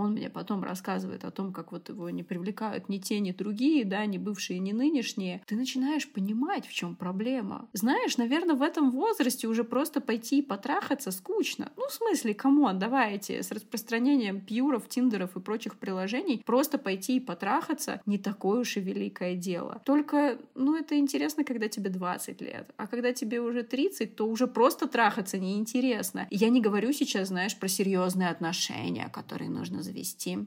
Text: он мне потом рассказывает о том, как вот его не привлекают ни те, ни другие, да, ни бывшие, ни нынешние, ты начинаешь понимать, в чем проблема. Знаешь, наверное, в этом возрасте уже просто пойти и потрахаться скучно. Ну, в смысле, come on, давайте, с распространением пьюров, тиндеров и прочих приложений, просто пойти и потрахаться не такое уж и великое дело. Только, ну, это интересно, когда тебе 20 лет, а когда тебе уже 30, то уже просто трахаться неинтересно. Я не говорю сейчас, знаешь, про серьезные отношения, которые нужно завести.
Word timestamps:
он 0.00 0.12
мне 0.12 0.30
потом 0.30 0.64
рассказывает 0.64 1.24
о 1.24 1.30
том, 1.30 1.52
как 1.52 1.72
вот 1.72 1.88
его 1.88 2.10
не 2.10 2.22
привлекают 2.22 2.88
ни 2.88 2.98
те, 2.98 3.20
ни 3.20 3.32
другие, 3.32 3.84
да, 3.84 4.04
ни 4.06 4.18
бывшие, 4.18 4.58
ни 4.58 4.72
нынешние, 4.72 5.42
ты 5.46 5.56
начинаешь 5.56 6.10
понимать, 6.10 6.66
в 6.66 6.72
чем 6.72 6.96
проблема. 6.96 7.68
Знаешь, 7.72 8.16
наверное, 8.16 8.54
в 8.54 8.62
этом 8.62 8.90
возрасте 8.90 9.46
уже 9.46 9.64
просто 9.64 10.00
пойти 10.00 10.38
и 10.38 10.42
потрахаться 10.42 11.10
скучно. 11.10 11.70
Ну, 11.76 11.88
в 11.88 11.92
смысле, 11.92 12.34
come 12.34 12.59
on, 12.59 12.78
давайте, 12.78 13.42
с 13.42 13.50
распространением 13.50 14.40
пьюров, 14.40 14.88
тиндеров 14.88 15.36
и 15.36 15.40
прочих 15.40 15.78
приложений, 15.78 16.42
просто 16.44 16.78
пойти 16.78 17.16
и 17.16 17.20
потрахаться 17.20 18.00
не 18.06 18.18
такое 18.18 18.60
уж 18.60 18.76
и 18.76 18.80
великое 18.80 19.36
дело. 19.36 19.82
Только, 19.84 20.38
ну, 20.54 20.76
это 20.76 20.98
интересно, 20.98 21.44
когда 21.44 21.68
тебе 21.68 21.90
20 21.90 22.40
лет, 22.40 22.70
а 22.76 22.86
когда 22.86 23.12
тебе 23.12 23.40
уже 23.40 23.62
30, 23.62 24.16
то 24.16 24.26
уже 24.26 24.46
просто 24.46 24.86
трахаться 24.86 25.38
неинтересно. 25.38 26.26
Я 26.30 26.48
не 26.48 26.60
говорю 26.60 26.92
сейчас, 26.92 27.28
знаешь, 27.28 27.56
про 27.56 27.68
серьезные 27.68 28.28
отношения, 28.28 29.08
которые 29.12 29.50
нужно 29.50 29.82
завести. 29.86 30.38